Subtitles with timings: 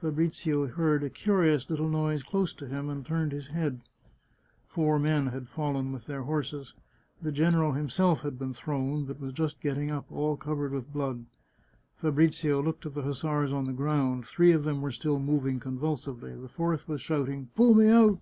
[0.00, 3.82] Fabrizio heard a curious little noise close to him, and turned his head.
[4.66, 6.74] Four men had fallen with their horses;
[7.22, 11.26] the general himself had been thrown, but was just getting up, all covered with blood.
[11.98, 16.34] Fabrizio looked at the hussars on the ground; three of them were still moving convulsively,
[16.34, 18.18] the fourth was shouting" Pull me out